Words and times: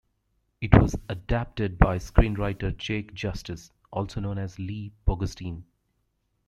It 0.61 0.73
was 0.81 0.95
adapted 1.09 1.77
by 1.77 1.99
screenwriter 1.99 2.75
Jake 2.75 3.13
Justiz, 3.13 3.69
also 3.91 4.19
known 4.19 4.39
as 4.39 4.57
Lee 4.57 4.93
Pogostin. 5.05 5.63